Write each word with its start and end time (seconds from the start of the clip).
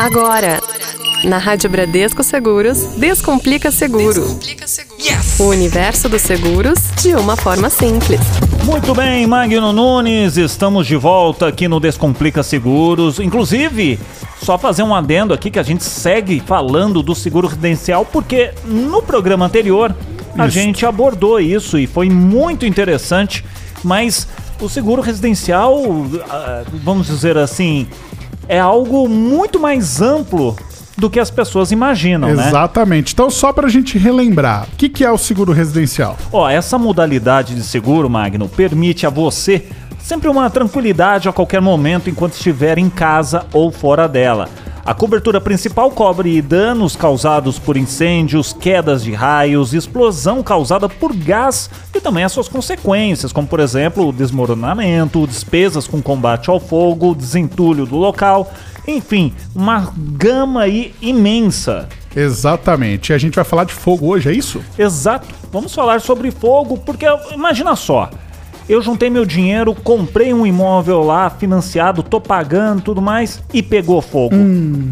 Agora, 0.00 0.62
na 1.24 1.36
Rádio 1.36 1.68
Bradesco 1.68 2.24
Seguros, 2.24 2.78
Descomplica 2.96 3.70
Seguro. 3.70 4.40
O 5.38 5.44
universo 5.44 6.08
dos 6.08 6.22
seguros 6.22 6.78
de 7.02 7.14
uma 7.14 7.36
forma 7.36 7.68
simples. 7.68 8.18
Muito 8.64 8.94
bem, 8.94 9.26
Magno 9.26 9.74
Nunes, 9.74 10.38
estamos 10.38 10.86
de 10.86 10.96
volta 10.96 11.48
aqui 11.48 11.68
no 11.68 11.78
Descomplica 11.78 12.42
Seguros. 12.42 13.20
Inclusive, 13.20 14.00
só 14.42 14.56
fazer 14.56 14.84
um 14.84 14.94
adendo 14.94 15.34
aqui 15.34 15.50
que 15.50 15.58
a 15.58 15.62
gente 15.62 15.84
segue 15.84 16.40
falando 16.46 17.02
do 17.02 17.14
seguro 17.14 17.46
residencial, 17.46 18.06
porque 18.06 18.54
no 18.64 19.02
programa 19.02 19.44
anterior 19.44 19.94
a 20.38 20.46
Isso. 20.46 20.54
gente 20.54 20.86
abordou 20.86 21.38
isso 21.38 21.78
e 21.78 21.86
foi 21.86 22.08
muito 22.08 22.64
interessante, 22.64 23.44
mas 23.84 24.26
o 24.58 24.66
seguro 24.66 25.02
residencial, 25.02 25.78
ah, 26.30 26.62
vamos 26.82 27.06
dizer 27.08 27.36
assim, 27.36 27.86
é 28.50 28.58
algo 28.58 29.08
muito 29.08 29.60
mais 29.60 30.02
amplo 30.02 30.56
do 30.98 31.08
que 31.08 31.20
as 31.20 31.30
pessoas 31.30 31.70
imaginam, 31.70 32.34
né? 32.34 32.48
Exatamente. 32.48 33.14
Então, 33.14 33.30
só 33.30 33.52
pra 33.52 33.68
gente 33.68 33.96
relembrar, 33.96 34.66
o 34.72 34.76
que, 34.76 34.88
que 34.88 35.04
é 35.04 35.10
o 35.10 35.16
seguro 35.16 35.52
residencial? 35.52 36.16
Ó, 36.32 36.48
essa 36.48 36.76
modalidade 36.76 37.54
de 37.54 37.62
seguro, 37.62 38.10
Magno, 38.10 38.48
permite 38.48 39.06
a 39.06 39.10
você 39.10 39.66
sempre 40.00 40.28
uma 40.28 40.50
tranquilidade 40.50 41.28
a 41.28 41.32
qualquer 41.32 41.60
momento 41.60 42.10
enquanto 42.10 42.32
estiver 42.32 42.76
em 42.76 42.90
casa 42.90 43.46
ou 43.52 43.70
fora 43.70 44.08
dela. 44.08 44.48
A 44.84 44.94
cobertura 44.94 45.40
principal 45.40 45.90
cobre 45.90 46.40
danos 46.40 46.96
causados 46.96 47.58
por 47.58 47.76
incêndios, 47.76 48.52
quedas 48.52 49.04
de 49.04 49.12
raios, 49.12 49.74
explosão 49.74 50.42
causada 50.42 50.88
por 50.88 51.14
gás 51.14 51.68
e 51.94 52.00
também 52.00 52.24
as 52.24 52.32
suas 52.32 52.48
consequências, 52.48 53.32
como 53.32 53.46
por 53.46 53.60
exemplo 53.60 54.08
o 54.08 54.12
desmoronamento, 54.12 55.26
despesas 55.26 55.86
com 55.86 56.00
combate 56.00 56.48
ao 56.48 56.58
fogo, 56.58 57.14
desentulho 57.14 57.84
do 57.84 57.96
local, 57.96 58.50
enfim, 58.86 59.34
uma 59.54 59.92
gama 59.96 60.62
aí 60.62 60.94
imensa. 61.00 61.86
Exatamente. 62.16 63.10
E 63.10 63.14
a 63.14 63.18
gente 63.18 63.34
vai 63.34 63.44
falar 63.44 63.64
de 63.64 63.72
fogo 63.72 64.06
hoje, 64.06 64.28
é 64.28 64.32
isso? 64.32 64.62
Exato. 64.78 65.28
Vamos 65.52 65.74
falar 65.74 66.00
sobre 66.00 66.30
fogo, 66.30 66.78
porque 66.78 67.06
imagina 67.32 67.76
só. 67.76 68.10
Eu 68.70 68.80
juntei 68.80 69.10
meu 69.10 69.26
dinheiro, 69.26 69.74
comprei 69.74 70.32
um 70.32 70.46
imóvel 70.46 71.02
lá, 71.02 71.28
financiado, 71.28 72.04
tô 72.04 72.20
pagando 72.20 72.80
tudo 72.80 73.02
mais 73.02 73.42
e 73.52 73.64
pegou 73.64 74.00
fogo. 74.00 74.36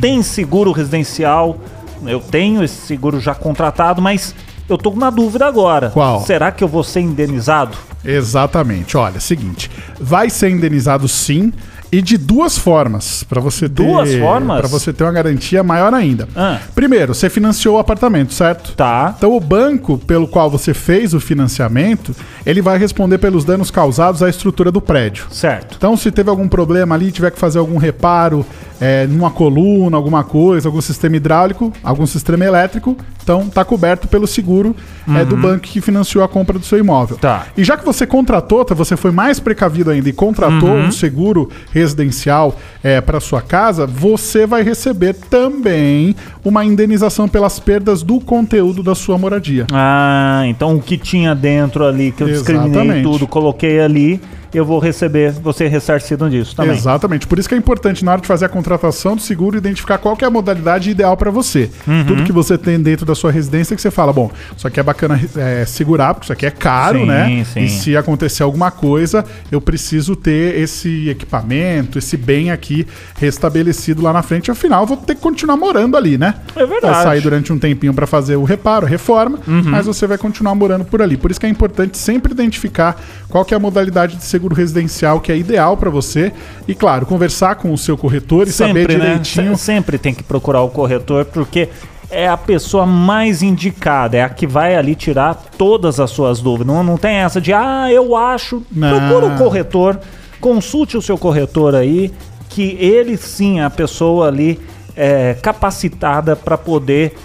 Tem 0.00 0.22
seguro 0.22 0.72
residencial, 0.72 1.58
eu 2.06 2.18
tenho 2.18 2.64
esse 2.64 2.86
seguro 2.86 3.20
já 3.20 3.34
contratado, 3.34 4.00
mas 4.00 4.34
eu 4.66 4.78
tô 4.78 4.92
na 4.92 5.10
dúvida 5.10 5.44
agora. 5.44 5.90
Qual? 5.90 6.22
Será 6.22 6.50
que 6.50 6.64
eu 6.64 6.68
vou 6.68 6.82
ser 6.82 7.00
indenizado? 7.00 7.76
Exatamente. 8.02 8.96
Olha, 8.96 9.20
seguinte, 9.20 9.70
vai 10.00 10.30
ser 10.30 10.48
indenizado 10.48 11.06
sim 11.06 11.52
e 11.90 12.02
de 12.02 12.16
duas 12.16 12.58
formas, 12.58 13.22
para 13.22 13.40
você 13.40 13.68
ter 13.68 13.84
Duas 13.84 14.14
formas? 14.16 14.58
para 14.58 14.68
você 14.68 14.92
ter 14.92 15.04
uma 15.04 15.12
garantia 15.12 15.62
maior 15.62 15.92
ainda. 15.94 16.28
Ah. 16.34 16.58
Primeiro, 16.74 17.14
você 17.14 17.30
financiou 17.30 17.76
o 17.76 17.78
apartamento, 17.78 18.34
certo? 18.34 18.72
Tá. 18.72 19.14
Então 19.16 19.36
o 19.36 19.40
banco 19.40 19.98
pelo 19.98 20.26
qual 20.26 20.50
você 20.50 20.74
fez 20.74 21.14
o 21.14 21.20
financiamento, 21.20 22.14
ele 22.44 22.60
vai 22.60 22.78
responder 22.78 23.18
pelos 23.18 23.44
danos 23.44 23.70
causados 23.70 24.22
à 24.22 24.28
estrutura 24.28 24.70
do 24.72 24.80
prédio. 24.80 25.26
Certo. 25.30 25.76
Então, 25.76 25.96
se 25.96 26.10
teve 26.10 26.30
algum 26.30 26.48
problema 26.48 26.94
ali, 26.94 27.10
tiver 27.12 27.30
que 27.30 27.38
fazer 27.38 27.58
algum 27.58 27.76
reparo 27.76 28.44
é, 28.80 29.06
numa 29.06 29.30
coluna, 29.30 29.96
alguma 29.96 30.24
coisa, 30.24 30.68
algum 30.68 30.80
sistema 30.80 31.16
hidráulico, 31.16 31.72
algum 31.82 32.06
sistema 32.06 32.44
elétrico, 32.44 32.96
então 33.22 33.48
tá 33.48 33.64
coberto 33.64 34.06
pelo 34.06 34.26
seguro 34.26 34.74
é, 35.08 35.24
do 35.24 35.36
banco 35.36 35.62
que 35.62 35.80
financiou 35.80 36.22
a 36.22 36.28
compra 36.28 36.58
do 36.58 36.64
seu 36.64 36.78
imóvel. 36.78 37.16
Uhum. 37.16 37.20
Tá. 37.20 37.46
E 37.56 37.64
já 37.64 37.76
que 37.76 37.84
você 37.84 38.06
contratou, 38.06 38.64
tá, 38.64 38.74
você 38.74 38.96
foi 38.96 39.10
mais 39.10 39.40
precavido 39.40 39.90
ainda 39.90 40.08
e 40.08 40.12
contratou 40.12 40.70
Uhum. 40.70 40.86
um 40.86 40.92
seguro 40.92 41.50
residencial 41.72 42.56
é, 42.82 43.00
para 43.00 43.20
sua 43.20 43.42
casa, 43.42 43.86
você 43.86 44.46
vai 44.46 44.62
receber 44.62 45.14
também 45.14 46.14
uma 46.44 46.64
indenização 46.64 47.28
pelas 47.28 47.58
perdas 47.58 48.02
do 48.02 48.20
conteúdo 48.20 48.82
da 48.82 48.94
sua 48.94 49.18
moradia. 49.18 49.66
Ah, 49.72 50.42
então 50.46 50.76
o 50.76 50.82
que 50.82 50.96
tinha 50.96 51.34
dentro 51.34 51.84
ali, 51.84 52.12
que 52.12 52.22
eu 52.22 52.28
discriminei 52.28 52.70
Exatamente. 52.70 53.02
tudo, 53.02 53.26
coloquei 53.26 53.80
ali, 53.80 54.20
eu 54.56 54.64
vou 54.64 54.78
receber, 54.78 55.34
ser 55.54 55.68
ressarcido 55.68 56.28
disso 56.30 56.56
também. 56.56 56.76
Exatamente. 56.76 57.26
Por 57.26 57.38
isso 57.38 57.48
que 57.48 57.54
é 57.54 57.58
importante, 57.58 58.04
na 58.04 58.12
hora 58.12 58.20
de 58.20 58.26
fazer 58.26 58.46
a 58.46 58.48
contratação 58.48 59.16
do 59.16 59.22
seguro, 59.22 59.56
identificar 59.56 59.98
qual 59.98 60.16
que 60.16 60.24
é 60.24 60.28
a 60.28 60.30
modalidade 60.30 60.90
ideal 60.90 61.16
para 61.16 61.30
você. 61.30 61.70
Uhum. 61.86 62.04
Tudo 62.04 62.24
que 62.24 62.32
você 62.32 62.56
tem 62.56 62.80
dentro 62.80 63.04
da 63.04 63.14
sua 63.14 63.30
residência 63.30 63.76
que 63.76 63.82
você 63.82 63.90
fala, 63.90 64.12
bom, 64.12 64.30
isso 64.56 64.66
aqui 64.66 64.80
é 64.80 64.82
bacana 64.82 65.20
é, 65.36 65.64
segurar, 65.64 66.14
porque 66.14 66.26
isso 66.26 66.32
aqui 66.32 66.46
é 66.46 66.50
caro, 66.50 67.00
Sim, 67.00 67.06
né? 67.06 67.44
sim. 67.52 67.60
E 67.60 67.68
se 67.68 67.96
acontecer 67.96 68.42
alguma 68.42 68.70
coisa, 68.70 69.24
eu 69.50 69.60
preciso 69.60 70.16
ter 70.16 70.58
esse 70.58 71.08
equipamento, 71.08 71.98
esse 71.98 72.16
bem 72.16 72.50
aqui 72.50 72.86
restabelecido 73.18 74.02
lá 74.02 74.12
na 74.12 74.22
frente. 74.22 74.50
Afinal, 74.50 74.82
eu 74.82 74.86
vou 74.86 74.96
ter 74.96 75.14
que 75.14 75.20
continuar 75.20 75.56
morando 75.56 75.96
ali, 75.96 76.16
né? 76.16 76.34
É 76.54 76.64
verdade. 76.64 76.86
Uhum. 76.86 76.92
Vai 76.92 77.02
sair 77.02 77.20
durante 77.20 77.52
um 77.52 77.58
tempinho 77.58 77.92
para 77.92 78.06
fazer 78.06 78.36
o 78.36 78.44
reparo, 78.44 78.86
a 78.86 78.88
reforma, 78.88 79.38
mas 79.46 79.86
você 79.86 80.06
vai 80.06 80.18
continuar 80.18 80.54
morando 80.54 80.84
por 80.84 81.02
ali. 81.02 81.16
Por 81.16 81.30
isso 81.30 81.40
que 81.40 81.46
é 81.46 81.48
importante 81.48 81.98
sempre 81.98 82.32
identificar 82.32 83.00
qual 83.28 83.44
que 83.44 83.54
é 83.54 83.56
a 83.56 83.60
modalidade 83.60 84.16
de 84.16 84.24
seguro 84.46 84.54
residencial 84.54 85.20
que 85.20 85.32
é 85.32 85.36
ideal 85.36 85.76
para 85.76 85.90
você 85.90 86.32
e, 86.68 86.74
claro, 86.74 87.04
conversar 87.06 87.56
com 87.56 87.72
o 87.72 87.78
seu 87.78 87.96
corretor 87.96 88.46
e 88.46 88.52
saber 88.52 88.80
Sempre, 88.80 88.96
né? 88.96 89.04
direitinho. 89.06 89.56
Se- 89.56 89.64
Sempre 89.64 89.98
tem 89.98 90.14
que 90.14 90.22
procurar 90.22 90.62
o 90.62 90.68
corretor, 90.68 91.24
porque 91.26 91.68
é 92.10 92.28
a 92.28 92.36
pessoa 92.36 92.86
mais 92.86 93.42
indicada, 93.42 94.16
é 94.16 94.22
a 94.22 94.28
que 94.28 94.46
vai 94.46 94.76
ali 94.76 94.94
tirar 94.94 95.34
todas 95.58 95.98
as 95.98 96.10
suas 96.10 96.40
dúvidas. 96.40 96.66
Não, 96.72 96.84
não 96.84 96.96
tem 96.96 97.16
essa 97.16 97.40
de, 97.40 97.52
ah, 97.52 97.88
eu 97.90 98.14
acho. 98.14 98.62
Não. 98.70 98.88
Procura 99.08 99.26
o 99.26 99.36
corretor, 99.38 99.98
consulte 100.40 100.96
o 100.96 101.02
seu 101.02 101.18
corretor 101.18 101.74
aí, 101.74 102.12
que 102.48 102.76
ele 102.80 103.16
sim 103.16 103.58
é 103.60 103.64
a 103.64 103.70
pessoa 103.70 104.28
ali 104.28 104.60
é, 104.94 105.34
capacitada 105.42 106.36
para 106.36 106.56
poder 106.56 107.16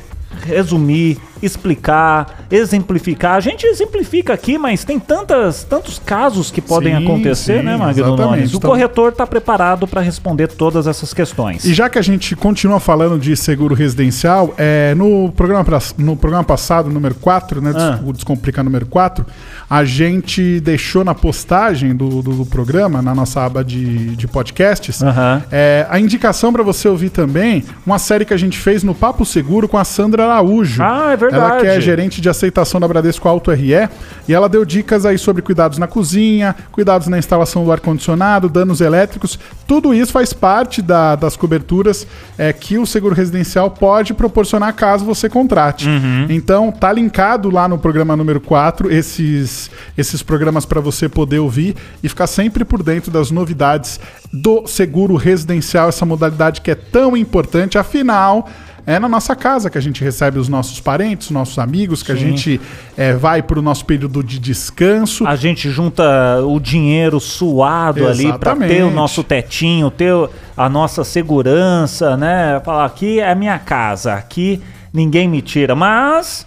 resumir, 0.46 1.20
explicar, 1.42 2.46
exemplificar. 2.52 3.36
A 3.36 3.40
gente 3.40 3.66
exemplifica 3.66 4.34
aqui, 4.34 4.58
mas 4.58 4.84
tem 4.84 5.00
tantas, 5.00 5.64
tantos 5.64 6.00
casos 6.00 6.52
que 6.52 6.62
podem 6.62 6.96
Sim, 6.98 7.04
acontecer, 7.04 7.60
sim, 7.60 7.66
né, 7.66 7.78
Magno. 7.78 8.16
Nunes? 8.16 8.54
O 8.54 8.58
Então- 8.58 8.70
corretor 8.70 9.12
está 9.12 9.26
preparado 9.26 9.88
para 9.88 10.02
responder 10.02 10.48
todas 10.48 10.88
essas 10.88 11.14
questões. 11.14 11.64
E 11.66 11.74
já 11.74 11.90
que 11.90 11.98
a 11.98 12.02
gente 12.02 12.36
continua 12.36 12.80
falando 12.80 13.20
de 13.20 13.36
seguro 13.36 13.74
residencial, 13.76 14.54
é, 14.58 14.94
no, 14.96 15.32
programa, 15.32 15.66
no 15.98 16.16
programa 16.16 16.44
passado, 16.44 16.90
número 16.90 17.16
4, 17.16 17.62
né, 17.62 17.72
Ah. 17.76 18.00
o 18.06 18.12
Descomplicar 18.14 18.64
número 18.64 18.86
4, 18.86 19.26
a 19.70 19.84
gente 19.84 20.60
deixou 20.60 21.04
na 21.04 21.16
postagem 21.16 21.96
do, 21.96 22.22
do, 22.22 22.34
do 22.38 22.46
programa, 22.46 23.02
na 23.02 23.16
nossa 23.16 23.44
aba 23.46 23.64
de, 23.64 24.16
de 24.16 24.28
podcasts, 24.28 25.02
Aham. 25.02 25.42
é, 25.52 25.86
a 25.90 26.00
indicação 26.00 26.52
para 26.52 26.64
você 26.64 26.88
ouvir 26.88 27.10
também 27.10 27.64
uma 27.86 27.98
série 28.00 28.26
que 28.26 28.34
a 28.34 28.38
gente 28.38 28.58
fez 28.58 28.84
no 28.84 28.94
Papo 28.94 29.26
Seguro 29.26 29.68
com 29.68 29.78
a 29.78 29.84
Sandra 29.84 30.24
Araújo. 30.26 30.82
Ah, 30.84 31.12
é 31.14 31.18
verdade. 31.18 31.31
Ela 31.36 31.58
que 31.62 31.68
é 31.68 31.82
gerente 31.82 32.22
de 32.22 32.30
aceitação 32.30 32.80
da 32.80 32.88
Bradesco 32.88 33.28
Auto 33.28 33.52
RE 33.52 33.88
e 34.28 34.34
ela 34.34 34.48
deu 34.50 34.64
dicas 34.66 35.06
aí 35.06 35.18
sobre 35.18 35.42
cuidados 35.42 35.78
na 35.78 35.88
cozinha, 35.88 36.56
cuidados 36.72 37.08
na 37.08 37.18
instalação 37.18 37.64
do 37.66 37.72
ar-condicionado, 37.72 38.50
danos 38.50 38.82
elétricos. 38.82 39.40
Tudo 39.68 39.94
isso 39.94 40.12
faz 40.12 40.34
parte 40.34 40.82
da- 40.82 41.16
das 41.16 41.36
coberturas 41.36 42.06
é, 42.38 42.52
que 42.52 42.78
o 42.78 42.86
seguro 42.86 43.16
residencial 43.16 43.70
pode 43.72 44.14
proporcionar 44.14 44.74
caso 44.74 45.06
você 45.06 45.30
contrate. 45.30 45.88
Uhum. 45.88 46.28
Então, 46.30 46.72
tá 46.72 46.92
linkado 46.92 47.50
lá 47.50 47.68
no 47.68 47.78
programa 47.78 48.16
número 48.16 48.40
4 48.42 48.92
esses, 48.92 49.70
esses 49.98 50.22
programas 50.24 50.66
para 50.66 50.80
você 50.82 51.08
poder 51.08 51.40
ouvir 51.40 51.76
e 52.04 52.10
ficar 52.10 52.28
sempre 52.28 52.64
por 52.66 52.84
dentro 52.84 53.12
das 53.12 53.32
novidades 53.32 54.00
do 54.32 54.66
seguro 54.68 55.16
residencial, 55.16 55.90
essa 55.90 56.06
modalidade 56.06 56.62
que 56.62 56.72
é 56.72 56.76
tão 56.76 57.16
importante, 57.16 57.78
afinal. 57.78 58.48
É 58.86 59.00
na 59.00 59.08
nossa 59.08 59.36
casa 59.36 59.70
que 59.70 59.78
a 59.78 59.82
gente 59.82 60.04
recebe 60.04 60.40
os 60.40 60.50
nossos 60.50 60.80
parentes, 60.80 61.28
os 61.28 61.32
nossos 61.32 61.58
amigos, 61.60 62.02
que 62.02 62.12
a 62.12 62.16
Sim. 62.16 62.22
gente 62.22 62.62
é, 62.98 63.14
vai 63.14 63.42
para 63.42 63.60
o 63.60 63.62
nosso 63.62 63.86
período 63.86 64.24
de 64.24 64.40
descanso. 64.40 65.26
A 65.28 65.36
gente 65.36 65.70
junta 65.70 66.04
o 66.44 66.60
dinheiro 66.60 67.20
suado 67.20 68.08
ali 68.08 68.32
para 68.38 68.56
ter 68.56 68.64
o 68.64 68.66
Exatamente. 68.66 68.96
nosso 68.96 69.24
tetinho, 69.24 69.92
ter 69.92 70.14
a 70.58 70.68
nossa 70.68 71.04
segurança, 71.04 72.18
né? 72.18 72.60
Falar 72.66 72.86
aqui 72.86 73.20
é 73.20 73.32
a 73.32 73.36
minha 73.36 73.60
casa, 73.60 74.14
aqui 74.14 74.62
ninguém 74.94 75.28
me 75.28 75.42
tira, 75.42 75.76
mas 75.76 76.46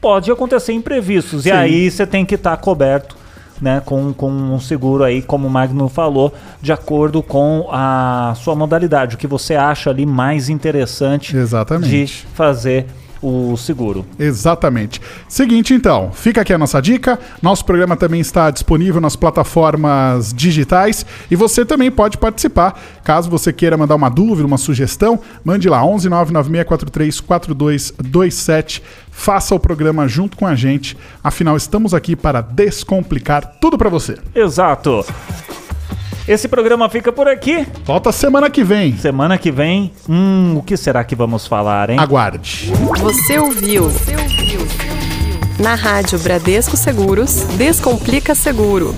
pode 0.00 0.30
acontecer 0.30 0.72
imprevistos 0.72 1.44
Sim. 1.44 1.50
e 1.50 1.52
aí 1.52 1.90
você 1.90 2.06
tem 2.06 2.24
que 2.24 2.34
estar 2.34 2.56
coberto. 2.56 3.21
Né, 3.62 3.80
com, 3.84 4.12
com 4.12 4.28
um 4.28 4.58
seguro 4.58 5.04
aí, 5.04 5.22
como 5.22 5.46
o 5.46 5.50
Magno 5.50 5.88
falou, 5.88 6.34
de 6.60 6.72
acordo 6.72 7.22
com 7.22 7.68
a 7.70 8.34
sua 8.34 8.56
modalidade, 8.56 9.14
o 9.14 9.18
que 9.18 9.28
você 9.28 9.54
acha 9.54 9.88
ali 9.88 10.04
mais 10.04 10.48
interessante 10.48 11.36
Exatamente. 11.36 11.88
de 11.88 12.06
fazer 12.34 12.86
o 13.22 13.56
seguro. 13.56 14.04
Exatamente. 14.18 15.00
Seguinte, 15.28 15.72
então, 15.72 16.10
fica 16.12 16.40
aqui 16.40 16.52
a 16.52 16.58
nossa 16.58 16.80
dica. 16.82 17.18
Nosso 17.40 17.64
programa 17.64 17.96
também 17.96 18.20
está 18.20 18.50
disponível 18.50 19.00
nas 19.00 19.14
plataformas 19.14 20.32
digitais 20.34 21.06
e 21.30 21.36
você 21.36 21.64
também 21.64 21.90
pode 21.90 22.18
participar. 22.18 22.78
Caso 23.04 23.30
você 23.30 23.52
queira 23.52 23.76
mandar 23.76 23.94
uma 23.94 24.08
dúvida, 24.08 24.46
uma 24.46 24.58
sugestão, 24.58 25.20
mande 25.44 25.68
lá 25.68 25.84
11 25.84 26.08
99643 26.08 27.20
4227. 27.20 28.82
Faça 29.10 29.54
o 29.54 29.60
programa 29.60 30.08
junto 30.08 30.36
com 30.36 30.46
a 30.46 30.54
gente. 30.54 30.96
Afinal, 31.22 31.56
estamos 31.56 31.94
aqui 31.94 32.16
para 32.16 32.40
descomplicar 32.40 33.58
tudo 33.60 33.78
para 33.78 33.88
você. 33.88 34.18
Exato. 34.34 35.04
Esse 36.26 36.46
programa 36.46 36.88
fica 36.88 37.10
por 37.12 37.26
aqui. 37.28 37.66
Volta 37.84 38.12
semana 38.12 38.48
que 38.48 38.62
vem. 38.62 38.96
Semana 38.96 39.36
que 39.36 39.50
vem, 39.50 39.92
hum, 40.08 40.56
o 40.58 40.62
que 40.62 40.76
será 40.76 41.02
que 41.02 41.16
vamos 41.16 41.46
falar, 41.46 41.90
hein? 41.90 41.98
Aguarde. 41.98 42.72
Você 43.00 43.38
ouviu? 43.38 43.88
Você 43.90 44.14
ouviu? 44.14 44.60
Na 45.58 45.74
rádio 45.74 46.18
Bradesco 46.18 46.76
Seguros, 46.76 47.44
Descomplica 47.56 48.34
Seguro. 48.34 48.94